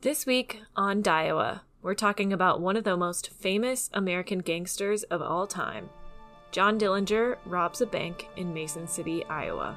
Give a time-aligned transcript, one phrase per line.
[0.00, 5.20] This week on DIEOWA, we're talking about one of the most famous American gangsters of
[5.20, 5.90] all time.
[6.52, 9.76] John Dillinger robs a bank in Mason City, Iowa.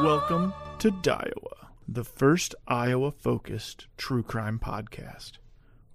[0.00, 5.38] Welcome to DIEOWA, the first Iowa focused true crime podcast,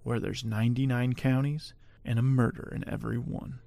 [0.02, 1.72] where there's 99 counties
[2.04, 3.60] and a murder in every one.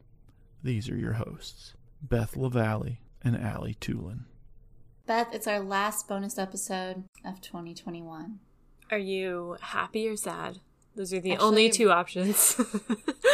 [0.62, 1.74] These are your hosts,
[2.04, 4.26] Beth LaValle and Allie Tulin.
[5.06, 8.40] Beth, it's our last bonus episode of 2021.
[8.92, 10.60] Are you happy or sad?
[10.96, 12.60] Those are the Actually- only two options.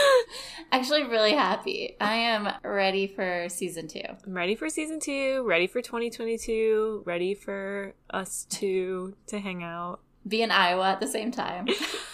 [0.71, 1.97] Actually, really happy.
[1.99, 4.01] I am ready for season two.
[4.25, 9.99] I'm ready for season two, ready for 2022, ready for us two to hang out.
[10.27, 11.67] Be in Iowa at the same time.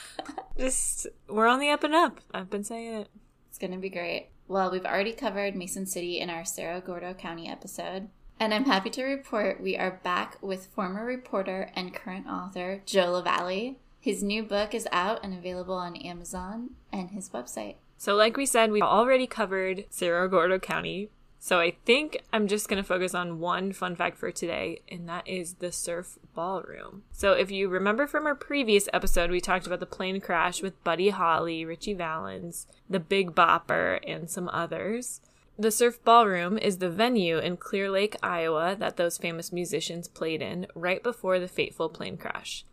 [0.58, 2.22] Just, we're on the up and up.
[2.34, 3.10] I've been saying it.
[3.50, 4.30] It's going to be great.
[4.48, 8.10] Well, we've already covered Mason City in our Cerro Gordo County episode.
[8.40, 13.12] And I'm happy to report we are back with former reporter and current author Joe
[13.12, 13.78] LaValle.
[14.00, 17.76] His new book is out and available on Amazon and his website.
[17.98, 21.10] So, like we said, we've already covered Cerro Gordo County.
[21.46, 25.08] So, I think I'm just going to focus on one fun fact for today, and
[25.08, 27.04] that is the Surf Ballroom.
[27.12, 30.84] So, if you remember from our previous episode, we talked about the plane crash with
[30.84, 35.22] Buddy Holly, Ritchie Valens, the Big Bopper, and some others.
[35.56, 40.42] The Surf Ballroom is the venue in Clear Lake, Iowa that those famous musicians played
[40.42, 42.66] in right before the fateful plane crash.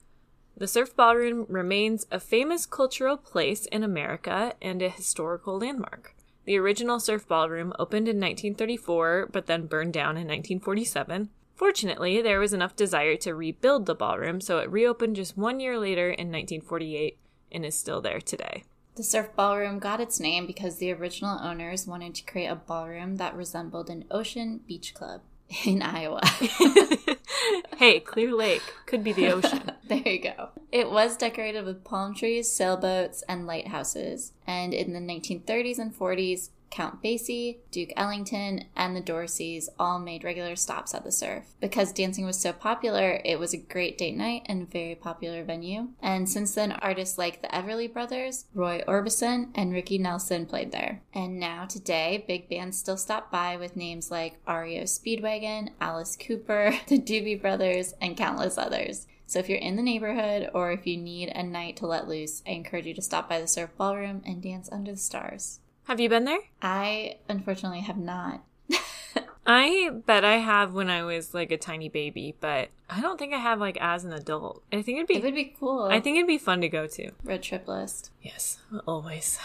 [0.57, 6.15] The Surf Ballroom remains a famous cultural place in America and a historical landmark.
[6.45, 11.31] The original Surf Ballroom opened in 1934 but then burned down in 1947.
[11.55, 15.79] Fortunately, there was enough desire to rebuild the ballroom, so it reopened just one year
[15.79, 17.19] later in 1948
[17.53, 18.65] and is still there today.
[18.97, 23.17] The Surf Ballroom got its name because the original owners wanted to create a ballroom
[23.17, 25.23] that resembled an ocean beach club
[25.65, 26.21] in Iowa.
[27.77, 29.73] hey, Clear Lake could be the ocean.
[29.89, 30.51] there you go.
[30.71, 34.33] It was decorated with palm trees, sailboats, and lighthouses.
[34.47, 40.25] And in the 1930s and 40s, Count Basie, Duke Ellington, and the Dorseys all made
[40.25, 41.45] regular stops at the surf.
[41.61, 45.89] Because dancing was so popular, it was a great date night and very popular venue.
[46.01, 51.03] And since then, artists like the Everly Brothers, Roy Orbison, and Ricky Nelson played there.
[51.13, 56.75] And now, today, big bands still stop by with names like REO Speedwagon, Alice Cooper,
[56.89, 59.07] the Doobie Brothers, and countless others.
[59.27, 62.43] So if you're in the neighborhood or if you need a night to let loose,
[62.47, 65.61] I encourage you to stop by the surf ballroom and dance under the stars.
[65.85, 66.39] Have you been there?
[66.61, 68.43] I unfortunately have not.
[69.47, 73.35] I bet I have when I was like a tiny baby, but I don't think
[73.35, 74.63] I have like as an adult.
[74.73, 75.89] I think it'd be It would be cool.
[75.91, 77.11] I think it'd be fun to go to.
[77.25, 78.11] road trip list.
[78.23, 79.39] Yes, always.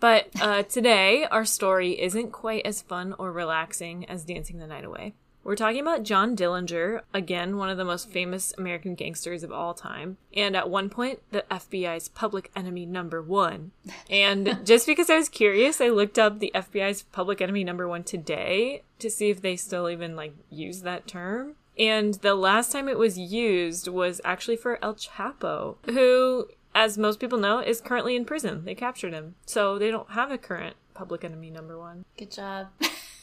[0.00, 4.84] But uh, today, our story isn't quite as fun or relaxing as Dancing the Night
[4.84, 5.14] Away.
[5.48, 9.72] We're talking about John Dillinger, again, one of the most famous American gangsters of all
[9.72, 13.70] time, and at one point, the FBI's public enemy number one.
[14.10, 18.04] And just because I was curious, I looked up the FBI's public enemy number one
[18.04, 21.54] today to see if they still even like use that term.
[21.78, 27.20] And the last time it was used was actually for El Chapo, who, as most
[27.20, 28.66] people know, is currently in prison.
[28.66, 29.36] They captured him.
[29.46, 32.04] So they don't have a current public enemy number one.
[32.18, 32.66] Good job.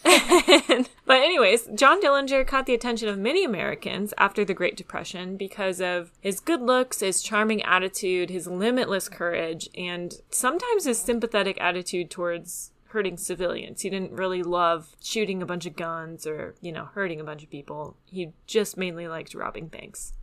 [1.05, 5.81] but anyways, John Dillinger caught the attention of many Americans after the Great Depression because
[5.81, 12.11] of his good looks, his charming attitude, his limitless courage, and sometimes his sympathetic attitude
[12.11, 13.81] towards hurting civilians.
[13.81, 17.43] He didn't really love shooting a bunch of guns or, you know, hurting a bunch
[17.43, 17.97] of people.
[18.05, 20.13] He just mainly liked robbing banks.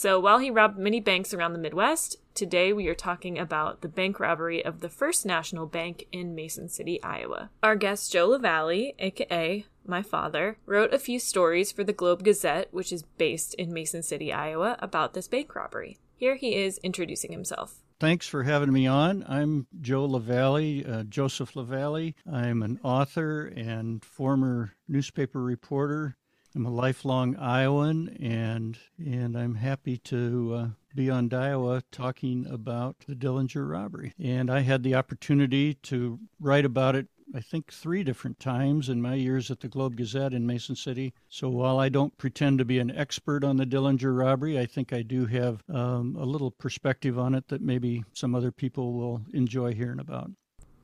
[0.00, 3.88] So while he robbed many banks around the Midwest, today we are talking about the
[3.88, 7.50] bank robbery of the First National Bank in Mason City, Iowa.
[7.64, 12.68] Our guest Joe LaValle, aka my father, wrote a few stories for the Globe Gazette,
[12.70, 15.98] which is based in Mason City, Iowa, about this bank robbery.
[16.14, 17.82] Here he is introducing himself.
[17.98, 19.24] Thanks for having me on.
[19.28, 22.14] I'm Joe LaValle, uh, Joseph LaValle.
[22.32, 26.16] I'm an author and former newspaper reporter.
[26.54, 32.96] I'm a lifelong Iowan, and and I'm happy to uh, be on DIEOWA talking about
[33.06, 34.14] the Dillinger robbery.
[34.18, 39.02] And I had the opportunity to write about it I think, three different times in
[39.02, 41.12] my years at the Globe Gazette in Mason City.
[41.28, 44.92] So while I don't pretend to be an expert on the Dillinger robbery, I think
[44.92, 49.20] I do have um, a little perspective on it that maybe some other people will
[49.34, 50.30] enjoy hearing about.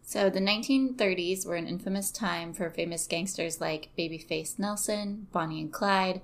[0.05, 5.73] So the 1930s were an infamous time for famous gangsters like Babyface Nelson, Bonnie and
[5.73, 6.21] Clyde,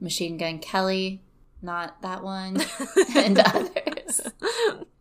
[0.00, 1.20] Machine Gun Kelly,
[1.60, 2.62] not that one,
[3.16, 4.20] and others.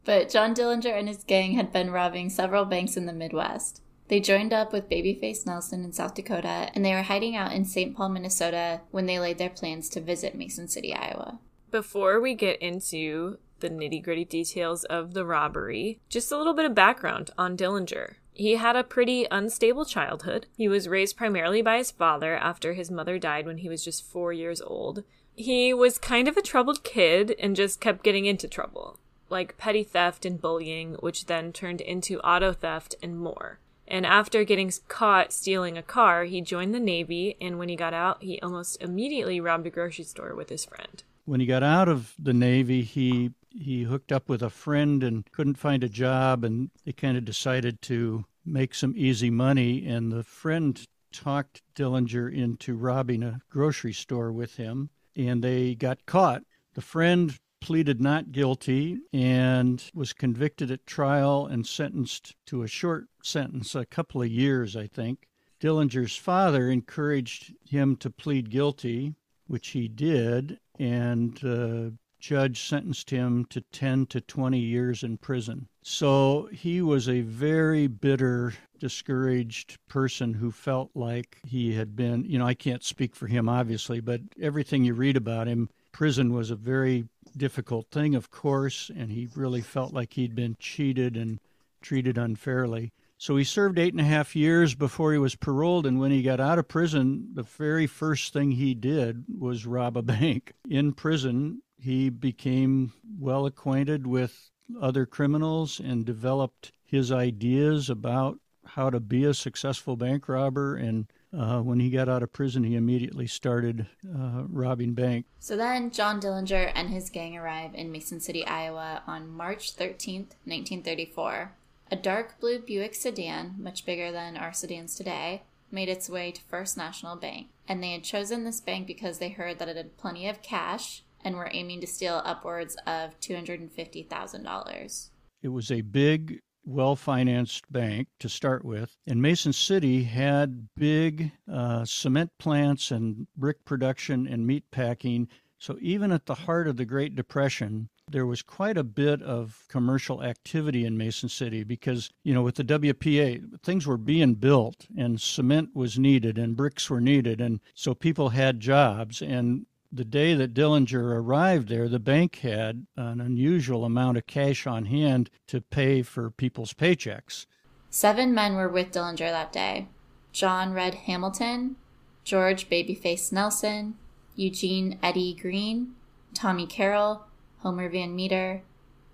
[0.04, 3.82] But John Dillinger and his gang had been robbing several banks in the Midwest.
[4.08, 7.66] They joined up with Babyface Nelson in South Dakota, and they were hiding out in
[7.66, 7.96] St.
[7.96, 11.40] Paul, Minnesota when they laid their plans to visit Mason City, Iowa.
[11.72, 16.66] Before we get into the nitty gritty details of the robbery, just a little bit
[16.66, 18.16] of background on Dillinger.
[18.34, 20.48] He had a pretty unstable childhood.
[20.58, 24.06] He was raised primarily by his father after his mother died when he was just
[24.06, 25.04] four years old.
[25.36, 29.00] He was kind of a troubled kid and just kept getting into trouble,
[29.30, 33.60] like petty theft and bullying, which then turned into auto theft and more.
[33.88, 37.94] And after getting caught stealing a car, he joined the Navy, and when he got
[37.94, 41.04] out, he almost immediately robbed a grocery store with his friend.
[41.26, 45.30] When he got out of the Navy, he he hooked up with a friend and
[45.32, 49.86] couldn't find a job, and they kind of decided to make some easy money.
[49.86, 56.06] And the friend talked Dillinger into robbing a grocery store with him, and they got
[56.06, 56.44] caught.
[56.74, 63.06] The friend pleaded not guilty and was convicted at trial and sentenced to a short
[63.24, 65.28] sentence, a couple of years, I think.
[65.62, 69.16] Dillinger's father encouraged him to plead guilty,
[69.48, 71.92] which he did, and uh,
[72.24, 75.68] judge sentenced him to 10 to 20 years in prison.
[75.82, 82.40] So he was a very bitter, discouraged person who felt like he had been, you
[82.40, 86.50] know, I can't speak for him, obviously, but everything you read about him, prison was
[86.50, 91.42] a very difficult thing, of course, and he really felt like he'd been cheated and
[91.82, 92.94] treated unfairly.
[93.18, 96.22] So he served eight and a half years before he was paroled, and when he
[96.22, 100.54] got out of prison, the very first thing he did was rob a bank.
[100.70, 104.52] In prison, he became well acquainted with
[104.82, 110.78] other criminals and developed his ideas about how to be a successful bank robber.
[110.78, 111.08] And
[111.38, 115.28] uh, when he got out of prison, he immediately started uh, robbing banks.
[115.40, 120.38] So then John Dillinger and his gang arrive in Mason City, Iowa on March 13th,
[120.46, 121.52] 1934.
[121.92, 126.42] A dark blue Buick sedan, much bigger than our sedans today, made its way to
[126.42, 127.48] First National Bank.
[127.68, 131.04] And they had chosen this bank because they heard that it had plenty of cash
[131.24, 135.10] and we're aiming to steal upwards of $250,000.
[135.42, 138.96] It was a big, well financed bank to start with.
[139.08, 145.28] And Mason City had big uh, cement plants and brick production and meat packing.
[145.58, 149.64] So even at the heart of the Great Depression, there was quite a bit of
[149.70, 154.88] commercial activity in Mason City because, you know, with the WPA, things were being built
[154.98, 157.40] and cement was needed and bricks were needed.
[157.40, 159.22] And so people had jobs.
[159.22, 164.66] And the day that Dillinger arrived there, the bank had an unusual amount of cash
[164.66, 167.46] on hand to pay for people's paychecks.
[167.92, 169.88] Seven men were with Dillinger that day
[170.32, 171.76] John Red Hamilton,
[172.24, 173.96] George Babyface Nelson,
[174.36, 175.94] Eugene Eddie Green,
[176.34, 177.26] Tommy Carroll,
[177.60, 178.64] Homer Van Meter,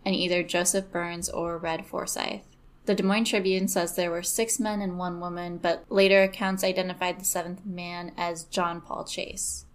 [0.05, 2.43] and either Joseph Burns or Red Forsyth.
[2.85, 6.63] The Des Moines Tribune says there were six men and one woman, but later accounts
[6.63, 9.65] identified the seventh man as John Paul Chase.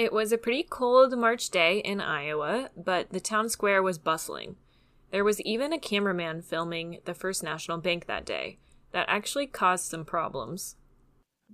[0.00, 4.56] It was a pretty cold March day in Iowa, but the town square was bustling.
[5.10, 8.60] There was even a cameraman filming the First National Bank that day.
[8.92, 10.76] That actually caused some problems.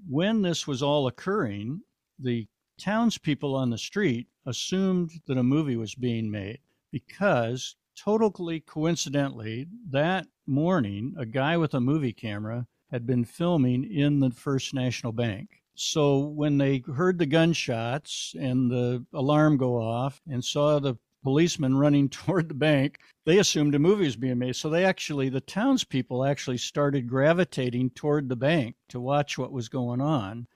[0.08, 1.80] When this was all occurring,
[2.20, 2.46] the
[2.78, 6.60] townspeople on the street assumed that a movie was being made
[6.92, 14.20] because, totally coincidentally, that morning, a guy with a movie camera had been filming in
[14.20, 15.64] the First National Bank.
[15.76, 21.76] So when they heard the gunshots and the alarm go off and saw the policeman
[21.76, 24.56] running toward the bank, they assumed a movie was being made.
[24.56, 29.68] So they actually, the townspeople actually started gravitating toward the bank to watch what was
[29.68, 30.46] going on.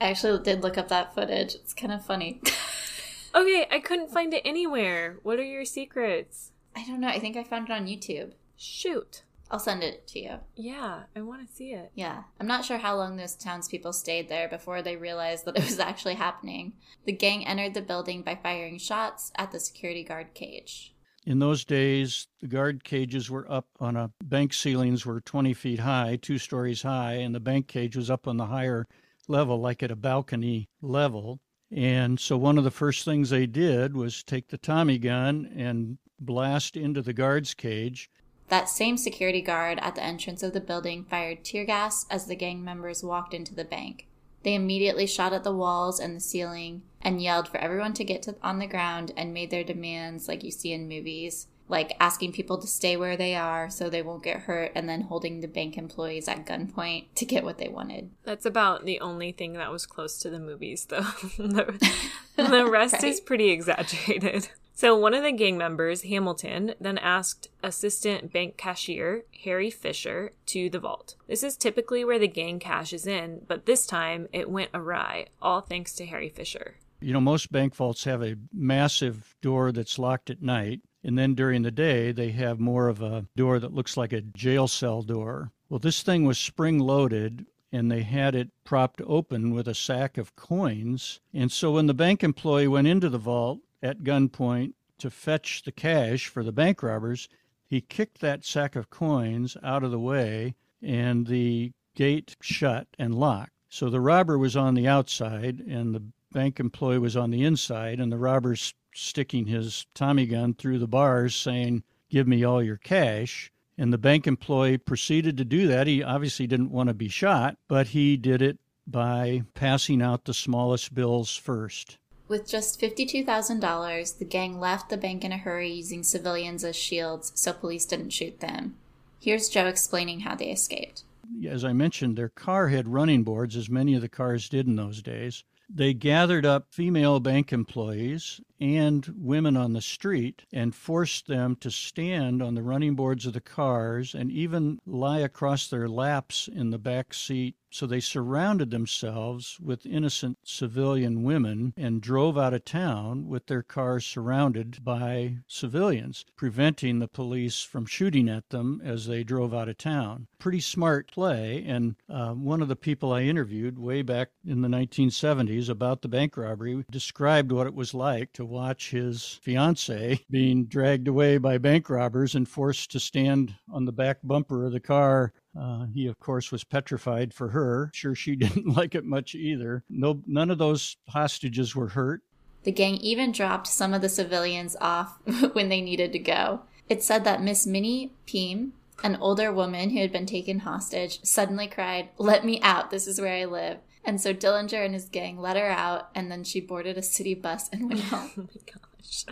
[0.00, 1.54] I actually did look up that footage.
[1.54, 2.42] It's kind of funny.
[3.34, 5.18] okay, I couldn't find it anywhere.
[5.22, 6.52] What are your secrets?
[6.74, 7.08] I don't know.
[7.08, 8.32] I think I found it on YouTube.
[8.56, 9.22] Shoot.
[9.50, 10.38] I'll send it to you.
[10.56, 11.92] Yeah, I want to see it.
[11.94, 12.24] Yeah.
[12.40, 15.78] I'm not sure how long those townspeople stayed there before they realized that it was
[15.80, 16.72] actually happening.
[17.04, 20.94] The gang entered the building by firing shots at the security guard cage.
[21.26, 25.80] In those days, the guard cages were up on a bank ceilings were 20 feet
[25.80, 28.86] high, two stories high, and the bank cage was up on the higher
[29.26, 31.40] level, like at a balcony level.
[31.72, 35.98] And so one of the first things they did was take the Tommy gun and
[36.20, 38.08] blast into the guard's cage.
[38.48, 42.36] That same security guard at the entrance of the building fired tear gas as the
[42.36, 44.06] gang members walked into the bank.
[44.42, 48.22] They immediately shot at the walls and the ceiling and yelled for everyone to get
[48.22, 52.32] to, on the ground and made their demands like you see in movies, like asking
[52.32, 55.48] people to stay where they are so they won't get hurt and then holding the
[55.48, 58.10] bank employees at gunpoint to get what they wanted.
[58.22, 61.00] That's about the only thing that was close to the movies, though.
[61.38, 61.90] the,
[62.36, 63.04] the rest right?
[63.04, 64.48] is pretty exaggerated.
[64.78, 70.68] So, one of the gang members, Hamilton, then asked assistant bank cashier Harry Fisher to
[70.68, 71.14] the vault.
[71.26, 75.62] This is typically where the gang cashes in, but this time it went awry, all
[75.62, 76.76] thanks to Harry Fisher.
[77.00, 81.34] You know, most bank vaults have a massive door that's locked at night, and then
[81.34, 85.00] during the day they have more of a door that looks like a jail cell
[85.00, 85.52] door.
[85.70, 90.18] Well, this thing was spring loaded and they had it propped open with a sack
[90.18, 91.20] of coins.
[91.34, 95.72] And so when the bank employee went into the vault, at gunpoint to fetch the
[95.72, 97.28] cash for the bank robbers,
[97.66, 103.14] he kicked that sack of coins out of the way and the gate shut and
[103.14, 103.52] locked.
[103.68, 106.02] So the robber was on the outside and the
[106.32, 110.86] bank employee was on the inside, and the robber's sticking his Tommy gun through the
[110.86, 113.50] bars saying, Give me all your cash.
[113.78, 115.86] And the bank employee proceeded to do that.
[115.86, 120.34] He obviously didn't want to be shot, but he did it by passing out the
[120.34, 121.98] smallest bills first.
[122.28, 127.30] With just $52,000, the gang left the bank in a hurry using civilians as shields
[127.34, 128.74] so police didn't shoot them.
[129.20, 131.04] Here's Joe explaining how they escaped.
[131.48, 134.76] As I mentioned, their car had running boards, as many of the cars did in
[134.76, 135.44] those days.
[135.68, 141.70] They gathered up female bank employees and women on the street and forced them to
[141.70, 146.70] stand on the running boards of the cars and even lie across their laps in
[146.70, 152.64] the back seat so they surrounded themselves with innocent civilian women and drove out of
[152.64, 159.06] town with their cars surrounded by civilians, preventing the police from shooting at them as
[159.06, 160.26] they drove out of town.
[160.38, 161.62] Pretty smart play.
[161.66, 166.08] And uh, one of the people I interviewed way back in the 1970s about the
[166.08, 171.58] bank robbery described what it was like to watch his fiancee being dragged away by
[171.58, 176.06] bank robbers and forced to stand on the back bumper of the car uh, he,
[176.06, 177.90] of course, was petrified for her.
[177.94, 179.84] Sure, she didn't like it much either.
[179.88, 182.22] No, none of those hostages were hurt.
[182.64, 185.18] The gang even dropped some of the civilians off
[185.52, 186.62] when they needed to go.
[186.88, 188.72] It said that Miss Minnie Peam,
[189.02, 193.20] an older woman who had been taken hostage, suddenly cried, Let me out, this is
[193.20, 193.78] where I live.
[194.06, 197.34] And so Dillinger and his gang let her out, and then she boarded a city
[197.34, 198.30] bus and went oh home.
[198.38, 199.24] oh my gosh.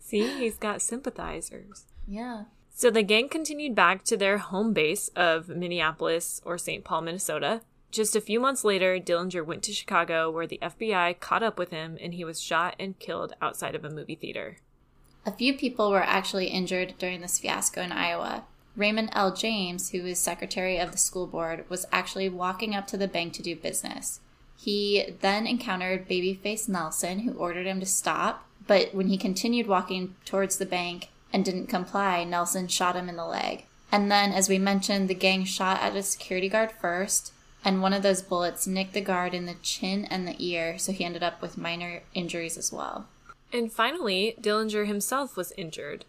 [0.00, 1.84] See, he's got sympathizers.
[2.08, 2.44] Yeah.
[2.74, 6.82] So the gang continued back to their home base of Minneapolis or St.
[6.82, 7.60] Paul, Minnesota.
[7.90, 11.70] Just a few months later, Dillinger went to Chicago where the FBI caught up with
[11.70, 14.58] him and he was shot and killed outside of a movie theater.
[15.24, 18.44] A few people were actually injured during this fiasco in Iowa.
[18.76, 19.34] Raymond L.
[19.34, 23.32] James, who was secretary of the school board, was actually walking up to the bank
[23.34, 24.20] to do business.
[24.56, 30.14] He then encountered Babyface Nelson, who ordered him to stop, but when he continued walking
[30.24, 33.64] towards the bank, and didn't comply, Nelson shot him in the leg.
[33.92, 37.32] And then, as we mentioned, the gang shot at a security guard first,
[37.64, 40.92] and one of those bullets nicked the guard in the chin and the ear, so
[40.92, 43.06] he ended up with minor injuries as well.
[43.52, 46.04] And finally, Dillinger himself was injured.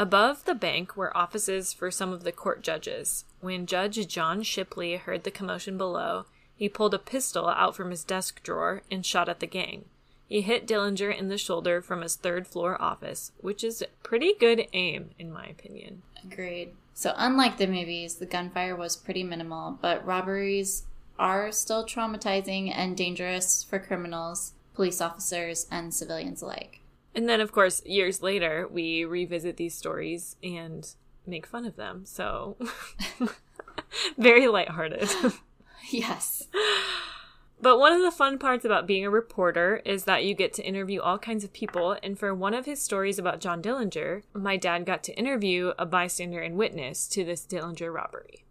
[0.00, 3.26] Above the bank were offices for some of the court judges.
[3.42, 6.24] When Judge John Shipley heard the commotion below,
[6.56, 9.84] he pulled a pistol out from his desk drawer and shot at the gang.
[10.26, 14.68] He hit Dillinger in the shoulder from his third floor office, which is pretty good
[14.72, 16.00] aim, in my opinion.
[16.24, 16.70] Agreed.
[16.94, 20.84] So, unlike the movies, the gunfire was pretty minimal, but robberies
[21.18, 26.79] are still traumatizing and dangerous for criminals, police officers, and civilians alike.
[27.14, 30.88] And then, of course, years later, we revisit these stories and
[31.26, 32.04] make fun of them.
[32.04, 32.56] So,
[34.18, 35.08] very lighthearted.
[35.90, 36.46] yes.
[37.62, 40.62] But one of the fun parts about being a reporter is that you get to
[40.62, 41.96] interview all kinds of people.
[42.02, 45.84] And for one of his stories about John Dillinger, my dad got to interview a
[45.84, 48.44] bystander and witness to this Dillinger robbery.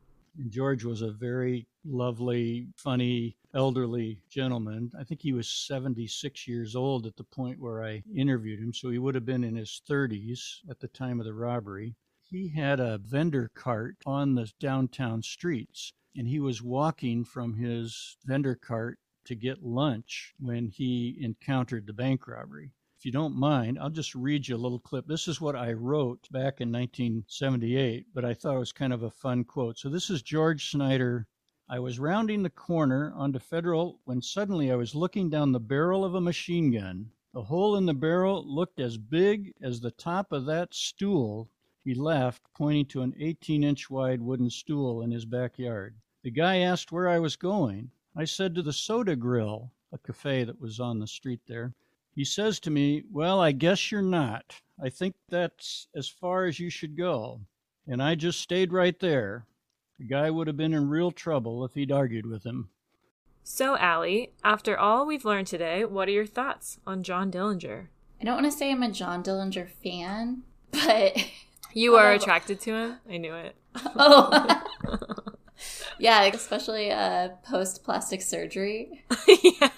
[0.47, 4.91] George was a very lovely, funny, elderly gentleman.
[4.97, 8.89] I think he was 76 years old at the point where I interviewed him, so
[8.89, 11.95] he would have been in his 30s at the time of the robbery.
[12.29, 18.17] He had a vendor cart on the downtown streets and he was walking from his
[18.25, 22.71] vendor cart to get lunch when he encountered the bank robbery.
[22.97, 25.07] If you don't mind, I'll just read you a little clip.
[25.07, 29.03] This is what I wrote back in 1978, but I thought it was kind of
[29.03, 29.77] a fun quote.
[29.77, 31.25] So this is George Snyder.
[31.71, 36.03] I was rounding the corner onto Federal when suddenly I was looking down the barrel
[36.03, 37.11] of a machine gun.
[37.31, 41.51] The hole in the barrel looked as big as the top of that stool
[41.83, 45.95] he left, pointing to an 18 inch wide wooden stool in his backyard.
[46.23, 47.91] The guy asked where I was going.
[48.15, 51.75] I said to the Soda Grill, a cafe that was on the street there.
[52.15, 54.59] He says to me, Well, I guess you're not.
[54.81, 57.41] I think that's as far as you should go.
[57.85, 59.45] And I just stayed right there.
[59.99, 62.69] The guy would have been in real trouble if he'd argued with him.
[63.43, 67.87] So, Allie, after all we've learned today, what are your thoughts on John Dillinger?
[68.21, 71.17] I don't want to say I'm a John Dillinger fan, but
[71.73, 72.15] You are Oh.
[72.15, 72.97] attracted to him?
[73.09, 73.55] I knew it.
[73.95, 74.63] oh,
[75.99, 79.03] yeah, especially uh, post plastic surgery.
[79.27, 79.69] yeah.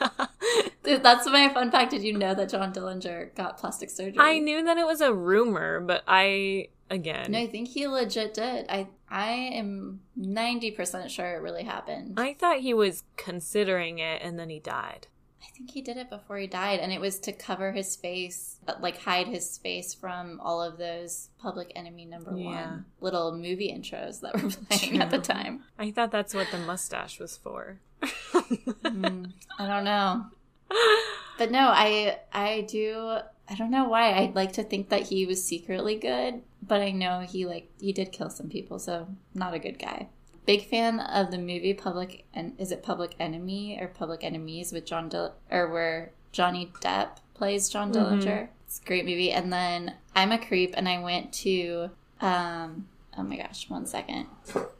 [0.84, 1.92] That's my fun fact.
[1.92, 4.18] Did you know that John Dillinger got plastic surgery?
[4.20, 8.36] I knew that it was a rumor, but I again No, I think he legit
[8.36, 8.68] did.
[8.70, 12.20] I I am ninety percent sure it really happened.
[12.20, 15.08] I thought he was considering it and then he died.
[15.44, 18.58] I think he did it before he died, and it was to cover his face,
[18.68, 22.46] uh, like hide his face from all of those Public Enemy Number Yeah.
[22.46, 25.64] One little movie intros that were playing at the time.
[25.80, 27.80] I thought that's what the mustache was for.
[28.02, 30.26] Mm, I don't know,
[31.38, 33.18] but no, I I do.
[33.52, 34.14] I don't know why.
[34.14, 37.92] I'd like to think that he was secretly good, but I know he like he
[37.92, 40.08] did kill some people, so not a good guy.
[40.46, 44.86] Big fan of the movie Public and is it Public Enemy or Public Enemies with
[44.86, 47.96] John Dill or where Johnny Depp plays John Mhm.
[48.24, 48.48] Dillinger.
[48.66, 49.32] It's a great movie.
[49.32, 51.90] And then I'm a creep, and I went to
[52.22, 52.88] um.
[53.18, 53.70] Oh my gosh!
[53.70, 54.28] One second.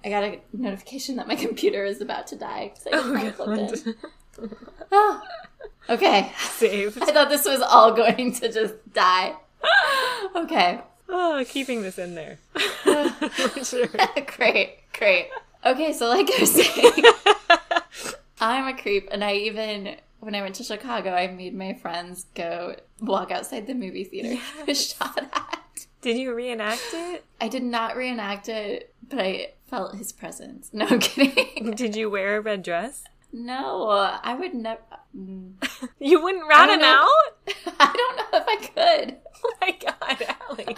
[0.06, 3.28] I got a notification that my computer is about to die because I just Oh,
[3.28, 3.94] it plugged in.
[3.94, 3.96] God.
[4.92, 5.22] Oh,
[5.90, 6.32] okay.
[6.52, 7.02] Saved.
[7.02, 9.36] I thought this was all going to just die.
[10.36, 10.82] Okay.
[11.10, 12.40] Oh, keeping this in there.
[13.64, 13.88] sure.
[14.38, 15.30] great, great.
[15.66, 17.04] Okay, so like I was saying,
[18.40, 22.26] I'm a creep, and I even when I went to Chicago, I made my friends
[22.36, 25.60] go walk outside the movie theater I was shot at.
[26.02, 27.26] Did you reenact it?
[27.40, 30.70] I did not reenact it, but I felt his presence.
[30.74, 31.72] No, I'm kidding.
[31.72, 33.04] Did you wear a red dress?
[33.34, 34.82] No, I would never.
[35.16, 35.54] mm.
[36.00, 36.88] You wouldn't rat him know.
[36.88, 37.54] out?
[37.80, 38.66] I don't know if I
[39.06, 39.18] could.
[39.44, 40.78] Oh my god, Allie.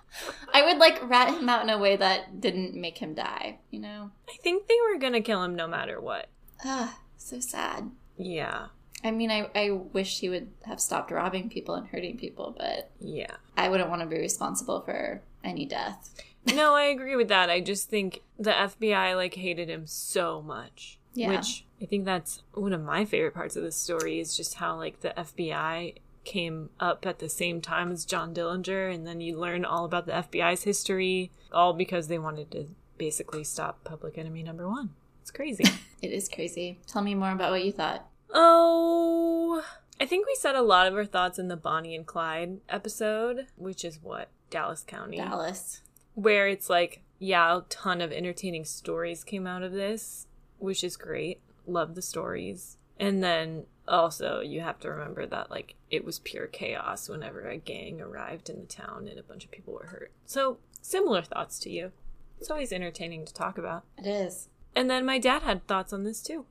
[0.52, 3.80] I would like rat him out in a way that didn't make him die, you
[3.80, 4.10] know?
[4.28, 6.26] I think they were gonna kill him no matter what.
[6.62, 7.90] Ah, so sad.
[8.18, 8.66] Yeah.
[9.02, 12.90] I mean, I, I wish he would have stopped robbing people and hurting people, but
[13.00, 13.32] Yeah.
[13.56, 16.14] I wouldn't want to be responsible for any death.
[16.54, 17.48] No, I agree with that.
[17.48, 20.98] I just think the FBI like hated him so much.
[21.14, 21.30] Yeah.
[21.30, 24.76] Which I think that's one of my favorite parts of the story is just how
[24.76, 29.36] like the FBI came up at the same time as John Dillinger and then you
[29.36, 32.68] learn all about the FBI's history all because they wanted to
[32.98, 34.90] basically stop public enemy number 1.
[35.20, 35.64] It's crazy.
[36.02, 36.80] It is crazy.
[36.88, 38.04] Tell me more about what you thought.
[38.34, 39.64] oh,
[40.00, 43.46] I think we said a lot of our thoughts in the Bonnie and Clyde episode,
[43.54, 45.82] which is what Dallas County Dallas.
[46.14, 50.26] where it's like, yeah, a ton of entertaining stories came out of this,
[50.58, 51.40] which is great.
[51.66, 52.76] Love the stories.
[52.98, 57.56] And then also, you have to remember that, like, it was pure chaos whenever a
[57.56, 60.12] gang arrived in the town and a bunch of people were hurt.
[60.26, 61.92] So, similar thoughts to you.
[62.38, 63.84] It's always entertaining to talk about.
[63.98, 64.48] It is.
[64.74, 66.46] And then my dad had thoughts on this too.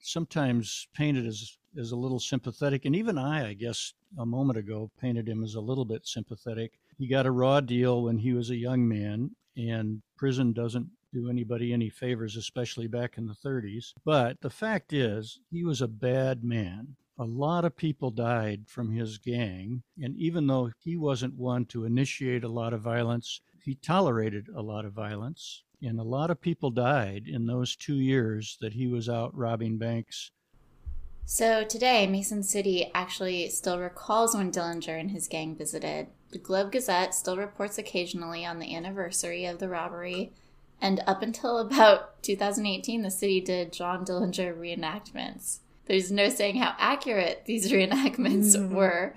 [0.00, 4.90] sometimes painted as as a little sympathetic, and even I, I guess, a moment ago
[4.98, 6.72] painted him as a little bit sympathetic.
[6.96, 11.30] He got a raw deal when he was a young man, and prison doesn't do
[11.30, 13.94] anybody any favors, especially back in the 30s.
[14.04, 16.96] But the fact is, he was a bad man.
[17.18, 21.86] A lot of people died from his gang, and even though he wasn't one to
[21.86, 25.62] initiate a lot of violence, he tolerated a lot of violence.
[25.82, 29.78] And a lot of people died in those two years that he was out robbing
[29.78, 30.30] banks.
[31.24, 36.08] So today, Mason City actually still recalls when Dillinger and his gang visited.
[36.30, 40.32] The Globe Gazette still reports occasionally on the anniversary of the robbery,
[40.80, 45.58] and up until about 2018, the city did John Dillinger reenactments.
[45.86, 48.70] There's no saying how accurate these reenactments Mhm.
[48.70, 49.14] were,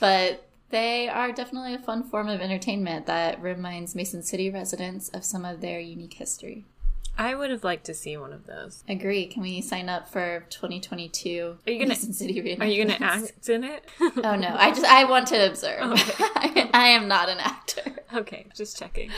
[0.00, 5.24] but they are definitely a fun form of entertainment that reminds Mason City residents of
[5.24, 6.64] some of their unique history.
[7.18, 8.82] I would have liked to see one of those.
[8.88, 9.26] Agree.
[9.26, 12.60] Can we sign up for 2022 Are you gonna- Mason City reenactments?
[12.62, 13.84] Are you going to act in it?
[14.00, 15.82] Oh no, I just I want to observe.
[15.92, 16.24] Okay.
[16.36, 17.82] I, I am not an actor.
[18.14, 19.10] Okay, just checking.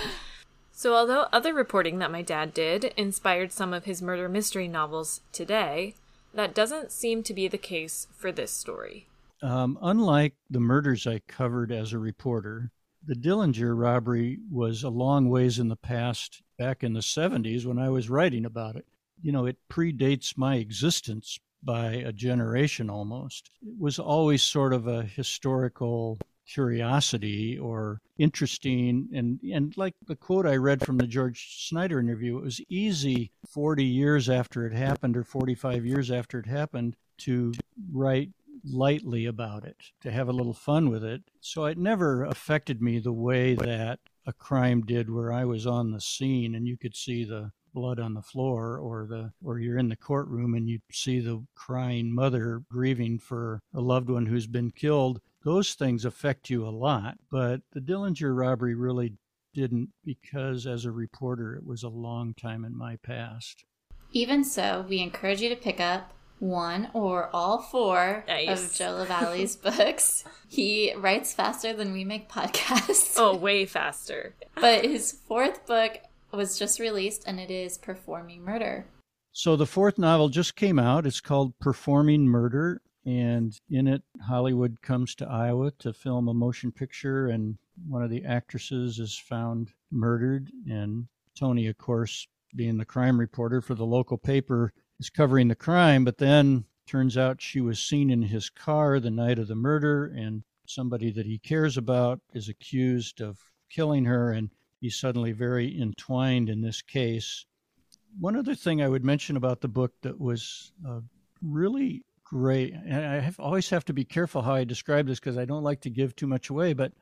[0.77, 5.21] So, although other reporting that my dad did inspired some of his murder mystery novels
[5.31, 5.95] today,
[6.35, 9.07] that doesn't seem to be the case for this story.
[9.41, 12.73] Um, unlike the murders I covered as a reporter,
[13.07, 17.79] the Dillinger robbery was a long ways in the past, back in the 70s when
[17.79, 18.85] I was writing about it.
[19.23, 23.49] You know, it predates my existence by a generation almost.
[23.63, 30.47] It was always sort of a historical curiosity or interesting and and like the quote
[30.47, 35.17] I read from the George Snyder interview it was easy 40 years after it happened
[35.17, 37.53] or 45 years after it happened to
[37.93, 38.31] write
[38.65, 41.23] lightly about it, to have a little fun with it.
[41.41, 45.91] So it never affected me the way that a crime did where I was on
[45.91, 49.79] the scene and you could see the blood on the floor or the or you're
[49.79, 54.47] in the courtroom and you see the crying mother grieving for a loved one who's
[54.47, 59.13] been killed those things affect you a lot but the dillinger robbery really
[59.55, 63.65] didn't because as a reporter it was a long time in my past
[64.13, 68.65] even so we encourage you to pick up one or all four Nice.
[68.65, 70.25] of Joe LaValle's books.
[70.49, 73.15] He writes faster than we make podcasts.
[73.17, 74.35] Oh, way faster.
[74.61, 75.99] But his fourth book
[76.33, 78.87] was just released and it is Performing Murder.
[79.33, 81.07] So the fourth novel just came out.
[81.07, 82.83] It's called Performing Murder.
[83.07, 88.11] And in it, Hollywood comes to Iowa to film a motion picture, and one of
[88.11, 90.51] the actresses is found murdered.
[90.71, 95.55] And Tony, of course, being the crime reporter for the local paper, is covering the
[95.55, 96.05] crime.
[96.05, 100.07] But then turns out she was seen in his car the night of the murder,
[100.07, 103.39] and somebody that he cares about is accused of
[103.69, 104.33] killing her.
[104.33, 104.49] And
[104.81, 107.45] he's suddenly very entwined in this case.
[108.19, 111.01] One other thing I would mention about the book that was uh,
[111.43, 115.39] really great, and I have, always have to be careful how I describe this because
[115.39, 116.93] I don't like to give too much away, but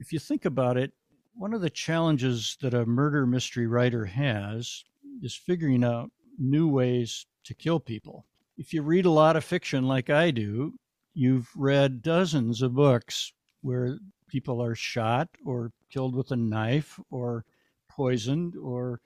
[0.00, 0.92] if you think about it,
[1.34, 4.84] one of the challenges that a murder mystery writer has
[5.22, 8.26] is figuring out new ways to kill people.
[8.56, 10.74] If you read a lot of fiction like I do,
[11.14, 17.44] you've read dozens of books where people are shot or killed with a knife or
[17.88, 19.00] poisoned or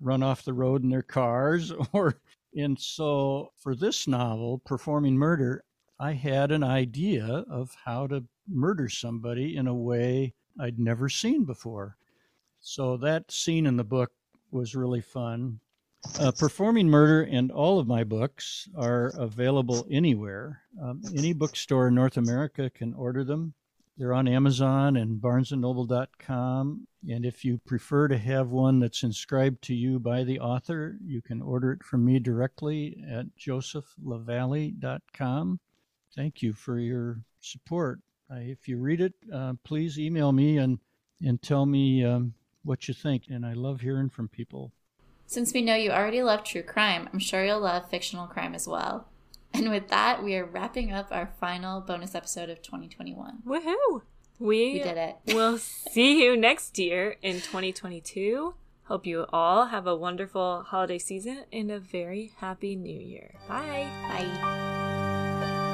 [0.00, 2.20] run off the road in their cars or
[2.56, 5.62] and so for this novel performing murder
[6.00, 11.44] i had an idea of how to murder somebody in a way i'd never seen
[11.44, 11.96] before.
[12.60, 14.10] So that scene in the book
[14.50, 15.60] was really fun.
[16.18, 20.62] Uh, performing murder and all of my books are available anywhere.
[20.82, 23.54] Um, any bookstore in north america can order them
[23.98, 26.86] they're on Amazon and barnesandnoble.com.
[27.10, 31.20] And if you prefer to have one that's inscribed to you by the author, you
[31.20, 35.58] can order it from me directly at josephlavalle.com.
[36.14, 37.98] Thank you for your support.
[38.30, 40.78] Uh, if you read it, uh, please email me and,
[41.24, 42.34] and tell me um,
[42.64, 43.24] what you think.
[43.28, 44.70] And I love hearing from people.
[45.26, 48.68] Since we know you already love true crime, I'm sure you'll love fictional crime as
[48.68, 49.08] well.
[49.54, 53.38] And with that, we are wrapping up our final bonus episode of 2021.
[53.46, 54.02] Woohoo!
[54.38, 55.16] We, We did it.
[55.34, 58.54] we'll see you next year in 2022.
[58.84, 63.34] Hope you all have a wonderful holiday season and a very happy new year.
[63.48, 63.88] Bye.
[64.08, 65.68] Bye.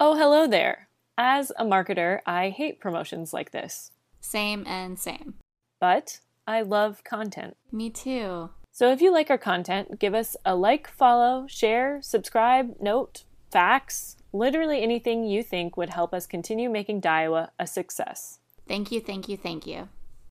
[0.00, 0.88] Oh, hello there.
[1.16, 5.34] As a marketer, I hate promotions like this, Same and same.
[5.80, 7.58] but I love content.
[7.70, 8.48] Me too.
[8.72, 14.16] So if you like our content, give us a like, follow, share, subscribe, note, fax,
[14.32, 18.38] literally anything you think would help us continue making DIEOWA a success.
[18.66, 19.90] Thank you, thank you, thank you.